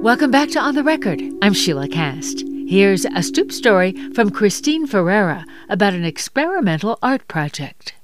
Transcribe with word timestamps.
Welcome 0.00 0.30
back 0.30 0.48
to 0.52 0.58
On 0.58 0.74
the 0.74 0.82
Record. 0.82 1.20
I'm 1.42 1.52
Sheilah 1.52 1.92
Kast. 1.92 2.42
Here's 2.66 3.04
a 3.04 3.22
stoop 3.22 3.52
story 3.52 3.92
from 4.14 4.30
Christine 4.30 4.86
Ferreira 4.86 5.44
about 5.68 5.92
an 5.92 6.06
experimental 6.06 6.98
art 7.02 7.28
project. 7.28 7.94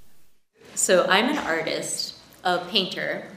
So, 0.75 1.07
I'm 1.09 1.31
an 1.31 1.39
artist, 1.39 2.17
a 2.45 2.59
painter, 2.67 3.29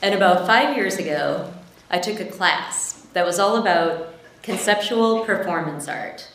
and 0.00 0.14
about 0.14 0.46
five 0.46 0.76
years 0.76 0.96
ago, 0.96 1.52
I 1.90 1.98
took 1.98 2.20
a 2.20 2.24
class 2.24 3.04
that 3.14 3.26
was 3.26 3.40
all 3.40 3.56
about 3.56 4.14
conceptual 4.42 5.24
performance 5.24 5.88
art. 5.88 6.28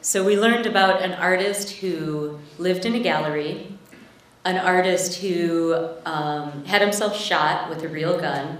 So, 0.00 0.24
we 0.24 0.36
learned 0.36 0.66
about 0.66 1.02
an 1.02 1.12
artist 1.12 1.70
who 1.70 2.40
lived 2.58 2.84
in 2.84 2.96
a 2.96 3.00
gallery, 3.00 3.78
an 4.44 4.56
artist 4.56 5.20
who 5.20 5.88
um, 6.04 6.64
had 6.64 6.82
himself 6.82 7.16
shot 7.16 7.70
with 7.70 7.84
a 7.84 7.88
real 7.88 8.18
gun 8.18 8.58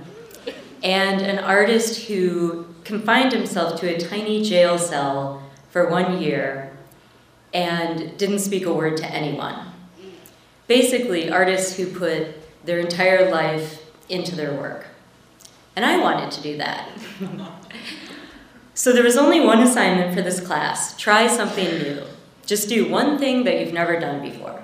and 0.84 1.23
an 1.23 1.38
artist 1.38 2.05
who 2.05 2.66
confined 2.84 3.33
himself 3.33 3.80
to 3.80 3.88
a 3.88 3.98
tiny 3.98 4.42
jail 4.42 4.79
cell 4.79 5.42
for 5.70 5.88
one 5.88 6.20
year 6.20 6.77
and 7.55 8.16
didn't 8.19 8.41
speak 8.41 8.66
a 8.66 8.73
word 8.73 8.98
to 8.98 9.06
anyone. 9.06 9.73
Basically, 10.66 11.30
artists 11.30 11.77
who 11.77 11.87
put 11.87 12.28
their 12.66 12.78
entire 12.78 13.30
life 13.30 13.83
into 14.09 14.37
their 14.37 14.52
work. 14.52 14.87
And 15.75 15.84
I 15.84 15.98
wanted 15.98 16.30
to 16.33 16.42
do 16.42 16.59
that. 16.59 16.89
so 18.75 18.92
there 18.92 19.03
was 19.03 19.16
only 19.16 19.41
one 19.41 19.61
assignment 19.61 20.14
for 20.14 20.23
this 20.23 20.41
class 20.41 20.97
try 20.97 21.27
something 21.27 21.66
new. 21.78 22.03
Just 22.45 22.69
do 22.69 22.91
one 22.91 23.19
thing 23.19 23.45
that 23.45 23.59
you've 23.59 23.73
never 23.73 23.98
done 23.98 24.20
before. 24.20 24.62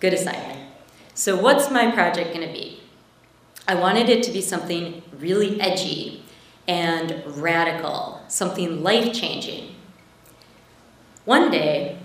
Good 0.00 0.14
assignment. 0.14 0.68
So, 1.14 1.40
what's 1.40 1.70
my 1.70 1.90
project 1.90 2.34
going 2.34 2.46
to 2.46 2.52
be? 2.52 2.79
I 3.68 3.74
wanted 3.74 4.08
it 4.08 4.22
to 4.24 4.32
be 4.32 4.40
something 4.40 5.02
really 5.18 5.60
edgy 5.60 6.24
and 6.66 7.22
radical, 7.26 8.22
something 8.28 8.82
life 8.82 9.12
changing. 9.12 9.74
One 11.24 11.50
day, 11.50 11.98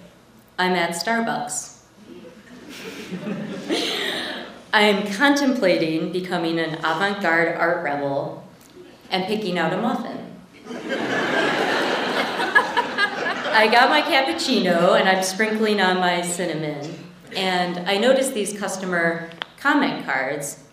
I'm 0.58 0.74
at 0.74 0.92
Starbucks. 0.92 1.80
I 4.74 4.82
am 4.82 5.08
contemplating 5.14 6.12
becoming 6.12 6.60
an 6.60 6.76
avant 6.80 7.22
garde 7.22 7.56
art 7.56 7.84
rebel 7.84 8.46
and 9.10 9.26
picking 9.26 9.58
out 9.58 9.72
a 9.72 9.78
muffin. 9.78 10.36
I 13.58 13.70
got 13.72 13.90
my 13.90 14.02
cappuccino 14.02 15.00
and 15.00 15.08
I'm 15.08 15.24
sprinkling 15.24 15.80
on 15.80 16.02
my 16.02 16.22
cinnamon, 16.22 16.94
and 17.38 17.90
I 17.90 17.98
noticed 17.98 18.34
these 18.34 18.58
customer 18.60 19.30
comment 19.58 20.06
cards 20.06 20.65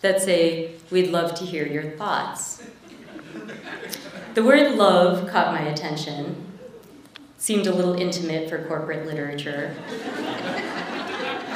that 0.00 0.20
say, 0.20 0.72
We'd 0.90 1.10
love 1.10 1.34
to 1.34 1.44
hear 1.44 1.66
your 1.66 1.90
thoughts. 1.92 2.62
The 4.34 4.44
word 4.44 4.76
love 4.76 5.28
caught 5.28 5.52
my 5.52 5.62
attention, 5.62 6.44
seemed 7.38 7.66
a 7.66 7.74
little 7.74 7.94
intimate 7.94 8.48
for 8.48 8.64
corporate 8.64 9.06
literature. 9.06 9.74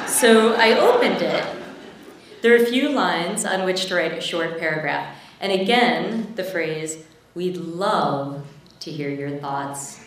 So 0.07 0.55
I 0.55 0.77
opened 0.77 1.21
it. 1.21 1.45
There 2.41 2.53
are 2.53 2.63
a 2.63 2.65
few 2.65 2.89
lines 2.89 3.45
on 3.45 3.65
which 3.65 3.85
to 3.85 3.95
write 3.95 4.13
a 4.13 4.21
short 4.21 4.59
paragraph, 4.59 5.15
and 5.39 5.51
again, 5.51 6.33
the 6.35 6.43
phrase, 6.43 7.05
We'd 7.33 7.55
love 7.55 8.45
to 8.81 8.91
hear 8.91 9.09
your 9.09 9.37
thoughts. 9.37 10.03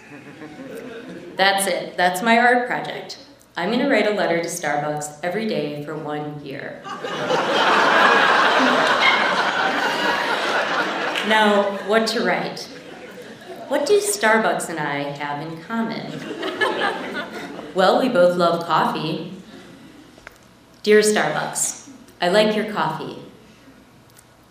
That's 1.36 1.66
it. 1.66 1.96
That's 1.96 2.22
my 2.22 2.38
art 2.38 2.66
project. 2.66 3.18
I'm 3.56 3.70
going 3.70 3.80
to 3.80 3.88
write 3.88 4.08
a 4.08 4.10
letter 4.10 4.42
to 4.42 4.48
Starbucks 4.48 5.20
every 5.22 5.46
day 5.46 5.84
for 5.84 5.96
one 5.96 6.44
year. 6.44 6.80
now, 11.28 11.78
what 11.86 12.08
to 12.08 12.24
write? 12.24 12.68
What 13.68 13.86
do 13.86 14.00
Starbucks 14.00 14.68
and 14.70 14.80
I 14.80 15.02
have 15.02 15.40
in 15.46 15.62
common? 15.62 16.04
Well, 17.74 18.00
we 18.00 18.08
both 18.08 18.36
love 18.36 18.66
coffee. 18.66 19.32
Dear 20.82 21.00
Starbucks, 21.00 21.90
I 22.20 22.28
like 22.28 22.54
your 22.54 22.72
coffee. 22.72 23.18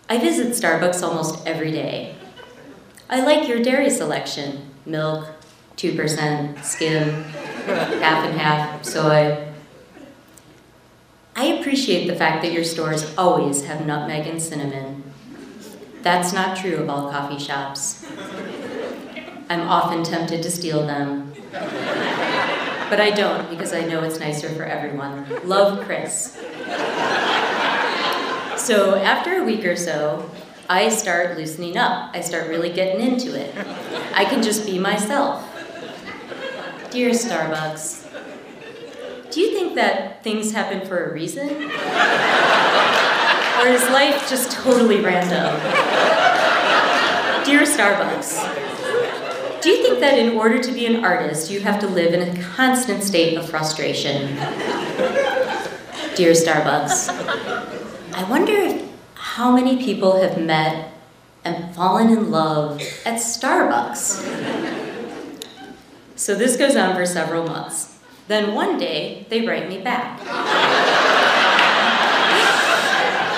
I 0.08 0.18
visit 0.18 0.48
Starbucks 0.48 1.02
almost 1.02 1.46
every 1.46 1.70
day. 1.72 2.16
I 3.08 3.20
like 3.20 3.48
your 3.48 3.62
dairy 3.62 3.88
selection 3.88 4.70
milk, 4.84 5.26
2% 5.76 6.62
skim, 6.64 7.24
half 7.66 8.24
and 8.24 8.38
half 8.38 8.84
soy. 8.84 9.48
I 11.36 11.46
appreciate 11.46 12.06
the 12.06 12.14
fact 12.14 12.42
that 12.42 12.52
your 12.52 12.64
stores 12.64 13.12
always 13.16 13.64
have 13.64 13.86
nutmeg 13.86 14.26
and 14.26 14.40
cinnamon. 14.40 15.02
That's 16.02 16.32
not 16.32 16.56
true 16.56 16.76
of 16.76 16.88
all 16.88 17.10
coffee 17.10 17.38
shops. 17.38 18.06
I'm 19.48 19.62
often 19.62 20.04
tempted 20.04 20.42
to 20.42 20.50
steal 20.50 20.86
them. 20.86 21.32
But 21.50 23.00
I 23.00 23.10
don't 23.10 23.50
because 23.50 23.72
I 23.72 23.80
know 23.82 24.02
it's 24.04 24.20
nicer 24.20 24.48
for 24.50 24.64
everyone. 24.64 25.26
Love 25.44 25.84
Chris. 25.84 26.36
So 28.56 28.94
after 28.96 29.42
a 29.42 29.44
week 29.44 29.64
or 29.64 29.76
so, 29.76 30.30
I 30.68 30.88
start 30.88 31.36
loosening 31.36 31.76
up. 31.76 32.14
I 32.14 32.20
start 32.20 32.48
really 32.48 32.72
getting 32.72 33.00
into 33.00 33.38
it. 33.38 33.54
I 34.14 34.24
can 34.24 34.42
just 34.42 34.64
be 34.64 34.78
myself. 34.78 35.42
Dear 36.94 37.10
Starbucks, 37.10 38.06
do 39.32 39.40
you 39.40 39.50
think 39.50 39.74
that 39.74 40.22
things 40.22 40.52
happen 40.52 40.86
for 40.86 41.06
a 41.06 41.12
reason? 41.12 41.48
or 41.48 41.66
is 43.66 43.82
life 43.90 44.30
just 44.30 44.52
totally 44.52 45.00
random? 45.00 45.56
Dear 47.44 47.62
Starbucks, 47.62 48.38
do 49.60 49.70
you 49.70 49.82
think 49.82 49.98
that 49.98 50.16
in 50.16 50.38
order 50.38 50.62
to 50.62 50.70
be 50.70 50.86
an 50.86 51.04
artist, 51.04 51.50
you 51.50 51.58
have 51.62 51.80
to 51.80 51.88
live 51.88 52.14
in 52.14 52.28
a 52.28 52.40
constant 52.40 53.02
state 53.02 53.36
of 53.36 53.50
frustration? 53.50 54.36
Dear 56.14 56.30
Starbucks, 56.30 57.08
I 58.14 58.22
wonder 58.30 58.78
how 59.14 59.50
many 59.50 59.84
people 59.84 60.22
have 60.22 60.40
met 60.40 60.92
and 61.44 61.74
fallen 61.74 62.10
in 62.10 62.30
love 62.30 62.80
at 63.04 63.14
Starbucks. 63.14 64.82
So 66.16 66.34
this 66.34 66.56
goes 66.56 66.76
on 66.76 66.94
for 66.94 67.04
several 67.04 67.44
months. 67.44 67.98
Then 68.28 68.54
one 68.54 68.78
day, 68.78 69.26
they 69.30 69.46
write 69.46 69.68
me 69.68 69.80
back. 69.80 70.20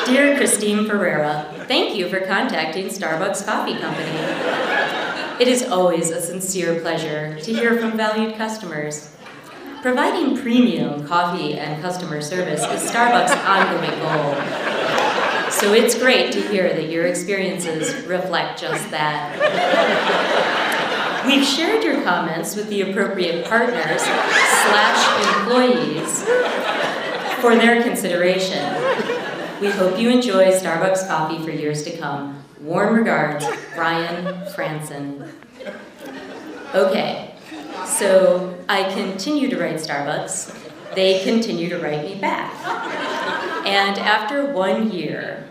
Dear 0.06 0.36
Christine 0.36 0.86
Ferreira, 0.86 1.52
thank 1.66 1.96
you 1.96 2.08
for 2.08 2.20
contacting 2.20 2.86
Starbucks 2.86 3.44
Coffee 3.44 3.76
Company. 3.78 4.18
It 5.40 5.48
is 5.48 5.64
always 5.64 6.10
a 6.10 6.20
sincere 6.20 6.80
pleasure 6.80 7.38
to 7.40 7.52
hear 7.52 7.78
from 7.80 7.96
valued 7.96 8.36
customers. 8.36 9.16
Providing 9.82 10.36
premium 10.36 11.06
coffee 11.06 11.54
and 11.54 11.82
customer 11.82 12.20
service 12.20 12.62
is 12.62 12.90
Starbucks' 12.90 13.36
ongoing 13.46 13.98
goal. 14.00 15.50
So 15.50 15.72
it's 15.72 15.98
great 15.98 16.32
to 16.32 16.40
hear 16.40 16.72
that 16.72 16.88
your 16.90 17.06
experiences 17.06 18.04
reflect 18.06 18.60
just 18.60 18.90
that. 18.90 20.65
We've 21.26 21.44
shared 21.44 21.82
your 21.82 22.02
comments 22.04 22.54
with 22.54 22.68
the 22.68 22.82
appropriate 22.82 23.46
partners 23.46 24.00
slash 24.00 25.36
employees 25.38 26.22
for 27.40 27.56
their 27.56 27.82
consideration. 27.82 28.62
We 29.60 29.70
hope 29.70 29.98
you 29.98 30.08
enjoy 30.08 30.52
Starbucks 30.52 31.08
coffee 31.08 31.42
for 31.44 31.50
years 31.50 31.82
to 31.82 31.96
come. 31.96 32.44
Warm 32.60 32.94
regards, 32.94 33.44
Brian 33.74 34.24
Franson. 34.52 35.28
Okay, 36.74 37.34
so 37.84 38.56
I 38.68 38.84
continue 38.92 39.48
to 39.48 39.58
write 39.58 39.76
Starbucks. 39.76 40.94
They 40.94 41.24
continue 41.24 41.68
to 41.70 41.78
write 41.78 42.04
me 42.04 42.20
back. 42.20 42.54
And 43.66 43.98
after 43.98 44.46
one 44.52 44.92
year, 44.92 45.48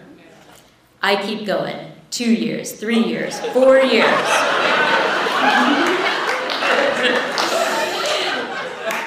I 1.03 1.21
keep 1.21 1.45
going. 1.45 1.91
Two 2.11 2.33
years, 2.33 2.71
three 2.71 3.03
years, 3.03 3.39
four 3.47 3.77
years. 3.77 4.84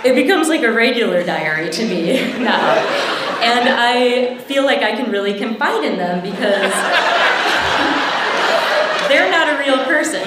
It 0.04 0.14
becomes 0.14 0.48
like 0.48 0.62
a 0.62 0.72
regular 0.72 1.24
diary 1.24 1.70
to 1.70 1.86
me 1.86 2.12
now. 2.38 2.76
And 3.40 3.68
I 3.68 4.36
feel 4.38 4.64
like 4.64 4.82
I 4.82 4.96
can 4.96 5.10
really 5.10 5.38
confide 5.38 5.84
in 5.84 5.96
them 5.96 6.22
because 6.22 6.72
they're 9.08 9.30
not 9.30 9.48
a 9.48 9.58
real 9.58 9.84
person. 9.84 10.22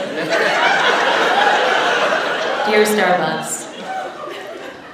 Dear 2.69 2.85
Starbucks, 2.85 3.67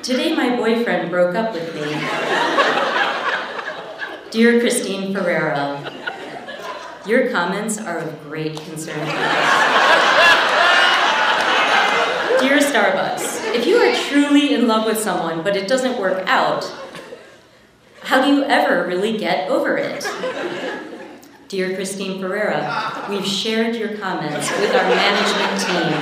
today 0.02 0.36
my 0.36 0.56
boyfriend 0.56 1.12
broke 1.12 1.36
up 1.36 1.54
with 1.54 1.76
me. 1.76 1.82
Dear 4.32 4.60
Christine 4.60 5.14
Ferreira, 5.14 5.94
your 7.06 7.30
comments 7.30 7.78
are 7.78 8.00
of 8.00 8.24
great 8.24 8.60
concern 8.62 9.06
to. 9.06 10.67
Dear 12.40 12.60
Starbucks, 12.60 13.56
if 13.56 13.66
you 13.66 13.78
are 13.78 13.96
truly 13.96 14.54
in 14.54 14.68
love 14.68 14.86
with 14.86 15.00
someone 15.00 15.42
but 15.44 15.56
it 15.56 15.68
doesn't 15.68 16.00
work 16.00 16.24
out, 16.28 16.64
how 18.02 18.24
do 18.24 18.32
you 18.32 18.44
ever 18.44 18.86
really 18.86 19.18
get 19.18 19.50
over 19.50 19.76
it? 19.76 20.08
Dear 21.48 21.74
Christine 21.76 22.22
Ferreira, 22.22 23.06
we've 23.10 23.26
shared 23.26 23.76
your 23.76 23.98
comments 23.98 24.52
with 24.60 24.76
our 24.76 24.84
management 24.84 25.62
team. 25.62 25.94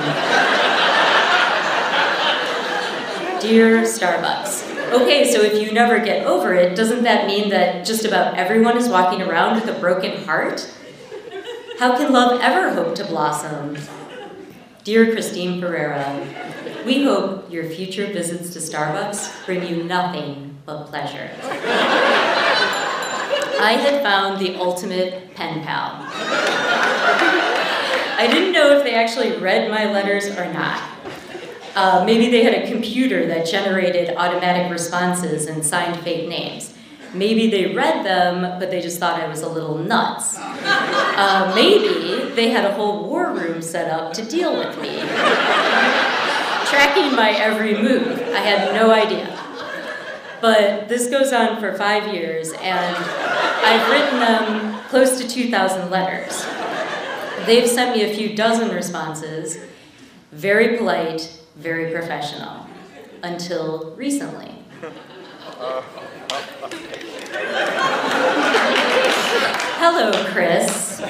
Dear 3.40 3.82
Starbucks, 3.82 4.92
okay, 4.92 5.32
so 5.32 5.40
if 5.40 5.62
you 5.62 5.72
never 5.72 5.98
get 6.00 6.26
over 6.26 6.52
it, 6.52 6.76
doesn't 6.76 7.02
that 7.04 7.26
mean 7.26 7.48
that 7.48 7.86
just 7.86 8.04
about 8.04 8.36
everyone 8.36 8.76
is 8.76 8.90
walking 8.90 9.22
around 9.22 9.54
with 9.54 9.74
a 9.74 9.80
broken 9.80 10.22
heart? 10.24 10.70
How 11.78 11.96
can 11.96 12.12
love 12.12 12.40
ever 12.42 12.74
hope 12.74 12.94
to 12.96 13.04
blossom? 13.04 13.78
Dear 14.86 15.10
Christine 15.10 15.60
Ferreira, 15.60 16.24
we 16.86 17.02
hope 17.02 17.50
your 17.50 17.64
future 17.64 18.06
visits 18.06 18.52
to 18.52 18.60
Starbucks 18.60 19.44
bring 19.44 19.66
you 19.66 19.82
nothing 19.82 20.58
but 20.64 20.84
pleasure. 20.84 21.28
I 23.58 23.72
had 23.82 24.00
found 24.04 24.38
the 24.38 24.54
ultimate 24.60 25.34
pen 25.34 25.64
pal. 25.64 26.06
I 28.16 28.28
didn't 28.30 28.52
know 28.52 28.78
if 28.78 28.84
they 28.84 28.94
actually 28.94 29.36
read 29.38 29.68
my 29.72 29.90
letters 29.90 30.26
or 30.28 30.52
not. 30.52 30.80
Uh, 31.74 32.04
maybe 32.06 32.30
they 32.30 32.44
had 32.44 32.54
a 32.54 32.70
computer 32.70 33.26
that 33.26 33.44
generated 33.44 34.16
automatic 34.16 34.70
responses 34.70 35.46
and 35.46 35.66
signed 35.66 35.98
fake 36.04 36.28
names. 36.28 36.72
Maybe 37.12 37.50
they 37.50 37.74
read 37.74 38.06
them, 38.06 38.60
but 38.60 38.70
they 38.70 38.80
just 38.80 39.00
thought 39.00 39.20
I 39.20 39.26
was 39.26 39.42
a 39.42 39.48
little 39.48 39.78
nuts. 39.78 40.36
Uh, 40.38 41.50
maybe 41.56 42.15
they 42.36 42.50
had 42.50 42.66
a 42.66 42.72
whole 42.74 43.08
war 43.08 43.32
room 43.32 43.62
set 43.62 43.90
up 43.90 44.12
to 44.12 44.22
deal 44.22 44.56
with 44.56 44.78
me, 44.78 44.98
tracking 46.68 47.16
my 47.16 47.34
every 47.34 47.74
move. 47.74 48.06
I 48.34 48.40
had 48.40 48.74
no 48.74 48.90
idea. 48.90 49.32
But 50.42 50.86
this 50.88 51.08
goes 51.08 51.32
on 51.32 51.58
for 51.58 51.72
five 51.72 52.12
years, 52.12 52.52
and 52.52 52.96
I've 52.96 53.90
written 53.90 54.20
them 54.20 54.78
close 54.88 55.18
to 55.18 55.26
2,000 55.26 55.90
letters. 55.90 56.44
They've 57.46 57.68
sent 57.68 57.96
me 57.96 58.04
a 58.04 58.14
few 58.14 58.36
dozen 58.36 58.68
responses, 58.74 59.58
very 60.30 60.76
polite, 60.76 61.40
very 61.56 61.90
professional, 61.90 62.66
until 63.22 63.94
recently. 63.96 64.52
Hello, 69.78 70.12
Chris. 70.32 71.00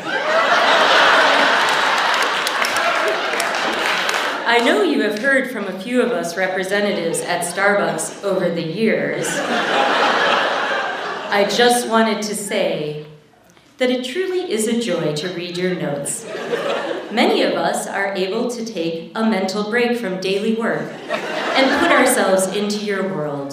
I 4.48 4.60
know 4.60 4.82
you 4.84 5.02
have 5.02 5.18
heard 5.18 5.50
from 5.50 5.64
a 5.64 5.76
few 5.80 6.00
of 6.00 6.12
us 6.12 6.36
representatives 6.36 7.18
at 7.18 7.42
Starbucks 7.42 8.22
over 8.22 8.48
the 8.48 8.62
years. 8.62 9.26
I 11.28 11.48
just 11.50 11.88
wanted 11.88 12.22
to 12.22 12.36
say 12.36 13.06
that 13.78 13.90
it 13.90 14.04
truly 14.04 14.52
is 14.52 14.68
a 14.68 14.80
joy 14.80 15.16
to 15.16 15.34
read 15.34 15.56
your 15.56 15.74
notes. 15.74 16.24
Many 17.10 17.42
of 17.42 17.54
us 17.54 17.88
are 17.88 18.14
able 18.14 18.48
to 18.52 18.64
take 18.64 19.10
a 19.16 19.28
mental 19.28 19.68
break 19.68 19.98
from 19.98 20.20
daily 20.20 20.54
work 20.54 20.92
and 21.10 21.80
put 21.80 21.90
ourselves 21.90 22.46
into 22.54 22.84
your 22.84 23.02
world. 23.02 23.50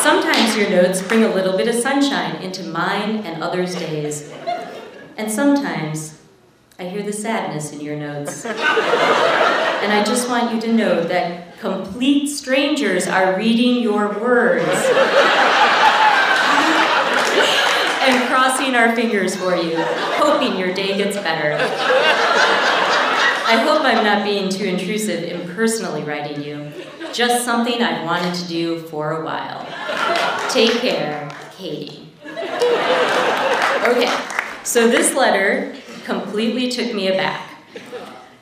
Sometimes 0.00 0.56
your 0.56 0.70
notes 0.70 1.02
bring 1.02 1.24
a 1.24 1.34
little 1.34 1.58
bit 1.58 1.68
of 1.68 1.74
sunshine 1.74 2.36
into 2.36 2.62
mine 2.62 3.18
and 3.18 3.42
others' 3.42 3.74
days. 3.74 4.32
And 5.18 5.30
sometimes 5.30 6.18
I 6.78 6.84
hear 6.84 7.02
the 7.02 7.12
sadness 7.12 7.72
in 7.72 7.80
your 7.80 7.96
notes. 7.96 8.44
and 8.44 8.54
I 9.92 10.04
just 10.04 10.28
want 10.28 10.54
you 10.54 10.60
to 10.60 10.72
know 10.74 11.02
that 11.04 11.58
complete 11.58 12.28
strangers 12.28 13.06
are 13.06 13.34
reading 13.38 13.82
your 13.82 14.08
words 14.20 14.68
and 18.02 18.28
crossing 18.28 18.74
our 18.74 18.94
fingers 18.94 19.34
for 19.34 19.56
you, 19.56 19.76
hoping 20.18 20.58
your 20.58 20.74
day 20.74 20.98
gets 20.98 21.16
better. 21.16 21.56
I 23.48 23.62
hope 23.64 23.80
I'm 23.80 24.04
not 24.04 24.22
being 24.22 24.50
too 24.50 24.66
intrusive 24.66 25.24
in 25.24 25.48
personally 25.54 26.02
writing 26.02 26.42
you. 26.42 26.70
Just 27.14 27.46
something 27.46 27.82
I've 27.82 28.04
wanted 28.04 28.34
to 28.34 28.48
do 28.48 28.80
for 28.80 29.22
a 29.22 29.24
while. 29.24 29.66
Take 30.50 30.72
care, 30.80 31.30
Katie. 31.56 32.06
Okay, 33.86 34.14
so 34.62 34.88
this 34.88 35.14
letter 35.14 35.74
completely 36.06 36.70
took 36.70 36.94
me 36.94 37.08
aback. 37.08 37.50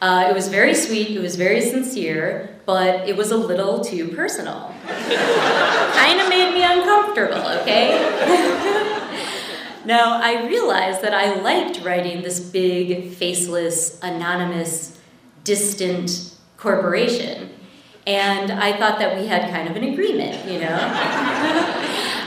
Uh, 0.03 0.27
it 0.29 0.35
was 0.35 0.49
very 0.49 0.75
sweet, 0.75 1.17
it 1.17 1.21
was 1.21 1.35
very 1.35 1.63
sincere, 1.63 2.61
but 2.67 3.09
it 3.09 3.17
was 3.17 3.31
a 3.31 3.37
little 3.37 3.83
too 3.83 4.09
personal. 4.09 4.71
kind 4.87 6.21
of 6.21 6.29
made 6.29 6.53
me 6.53 6.63
uncomfortable, 6.63 7.43
okay? 7.61 7.89
now, 9.87 10.21
I 10.23 10.47
realized 10.47 11.01
that 11.01 11.15
I 11.15 11.41
liked 11.41 11.83
writing 11.83 12.21
this 12.21 12.39
big, 12.39 13.15
faceless, 13.15 13.99
anonymous, 14.03 15.01
distant 15.43 16.35
corporation. 16.59 17.49
And 18.07 18.53
I 18.53 18.77
thought 18.77 18.99
that 18.99 19.19
we 19.19 19.27
had 19.27 19.51
kind 19.51 19.71
of 19.71 19.77
an 19.77 19.85
agreement, 19.85 20.47
you 20.47 20.59
know? 20.59 20.79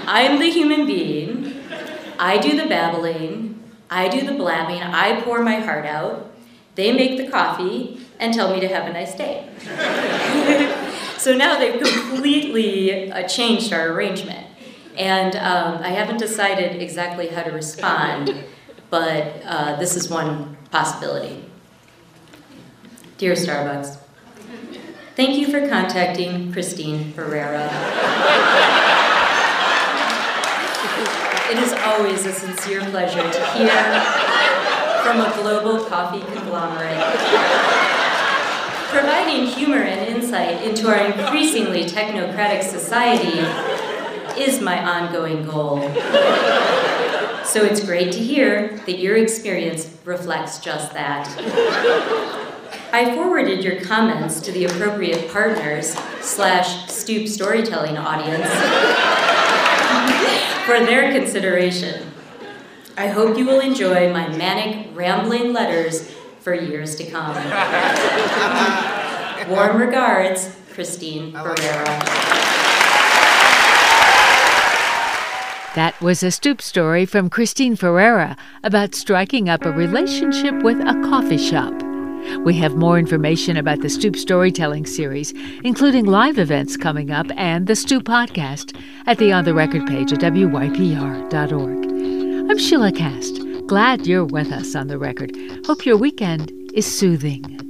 I'm 0.07 0.39
the 0.39 0.49
human 0.49 0.87
being, 0.87 1.53
I 2.17 2.39
do 2.39 2.59
the 2.59 2.67
babbling, 2.67 3.56
I 3.89 4.09
do 4.09 4.25
the 4.25 4.33
blabbing, 4.33 4.81
I 4.81 5.21
pour 5.21 5.41
my 5.41 5.55
heart 5.55 5.85
out, 5.85 6.31
they 6.75 6.91
make 6.91 7.17
the 7.17 7.29
coffee, 7.29 8.05
and 8.19 8.33
tell 8.33 8.53
me 8.53 8.59
to 8.59 8.67
have 8.67 8.87
a 8.87 8.93
nice 8.93 9.15
day. 9.15 9.47
so 11.17 11.35
now 11.35 11.57
they've 11.57 11.81
completely 11.81 13.11
uh, 13.11 13.27
changed 13.27 13.71
our 13.73 13.89
arrangement. 13.89 14.45
And 14.97 15.35
um, 15.35 15.83
I 15.83 15.89
haven't 15.89 16.17
decided 16.17 16.81
exactly 16.81 17.27
how 17.27 17.43
to 17.43 17.51
respond, 17.51 18.43
but 18.89 19.41
uh, 19.45 19.75
this 19.77 19.95
is 19.95 20.09
one 20.09 20.57
possibility. 20.71 21.45
Dear 23.17 23.33
Starbucks, 23.33 23.97
thank 25.15 25.37
you 25.37 25.51
for 25.51 25.67
contacting 25.67 26.51
Christine 26.51 27.13
Ferreira. 27.13 28.83
It 31.49 31.59
is 31.59 31.71
always 31.71 32.25
a 32.25 32.33
sincere 32.33 32.81
pleasure 32.89 33.21
to 33.21 33.45
hear 33.51 33.69
from 35.01 35.21
a 35.21 35.31
global 35.41 35.85
coffee 35.85 36.19
conglomerate. 36.19 37.01
Providing 38.89 39.45
humor 39.45 39.77
and 39.77 40.13
insight 40.13 40.61
into 40.63 40.89
our 40.89 41.05
increasingly 41.05 41.85
technocratic 41.85 42.63
society 42.63 43.39
is 44.37 44.59
my 44.59 44.83
ongoing 44.83 45.45
goal. 45.45 45.79
So 47.45 47.63
it's 47.63 47.81
great 47.81 48.11
to 48.11 48.19
hear 48.19 48.77
that 48.85 48.99
your 48.99 49.15
experience 49.15 49.89
reflects 50.03 50.59
just 50.59 50.91
that. 50.91 51.29
I 52.91 53.15
forwarded 53.15 53.63
your 53.63 53.79
comments 53.85 54.41
to 54.41 54.51
the 54.51 54.65
appropriate 54.65 55.31
partners 55.31 55.95
slash 56.19 56.91
stoop 56.91 57.29
storytelling 57.29 57.97
audience 57.97 58.49
for 60.67 60.81
their 60.81 61.13
consideration. 61.13 62.11
I 62.97 63.07
hope 63.07 63.37
you 63.37 63.45
will 63.45 63.61
enjoy 63.61 64.11
my 64.11 64.27
manic, 64.27 64.89
rambling 64.93 65.53
letters 65.53 66.13
for 66.41 66.53
years 66.53 66.95
to 66.95 67.09
come. 67.09 67.35
Warm 69.49 69.79
regards, 69.79 70.53
Christine 70.73 71.31
Ferreira. 71.31 71.85
That 75.75 75.95
was 76.01 76.21
a 76.21 76.31
stoop 76.31 76.61
story 76.61 77.05
from 77.05 77.29
Christine 77.29 77.77
Ferreira 77.77 78.35
about 78.61 78.93
striking 78.93 79.47
up 79.47 79.63
a 79.63 79.71
relationship 79.71 80.53
with 80.63 80.81
a 80.81 81.01
coffee 81.09 81.37
shop. 81.37 81.86
We 82.43 82.53
have 82.55 82.75
more 82.75 82.97
information 82.97 83.57
about 83.57 83.81
the 83.81 83.89
Stoop 83.89 84.15
Storytelling 84.15 84.85
series, 84.85 85.33
including 85.63 86.05
live 86.05 86.37
events 86.37 86.77
coming 86.77 87.11
up 87.11 87.27
and 87.35 87.67
the 87.67 87.75
Stoop 87.75 88.03
podcast 88.05 88.79
at 89.05 89.17
the 89.17 89.31
On 89.31 89.43
the 89.43 89.53
Record 89.53 89.85
page 89.87 90.13
at 90.13 90.19
WYPR.org. 90.19 91.77
I'm 92.49 92.57
Sheilah 92.57 92.95
Kast. 92.95 93.67
Glad 93.67 94.07
you're 94.07 94.25
with 94.25 94.51
us 94.51 94.75
on 94.75 94.87
the 94.87 94.97
record. 94.97 95.35
Hope 95.65 95.85
your 95.85 95.97
weekend 95.97 96.53
is 96.73 96.85
soothing. 96.85 97.66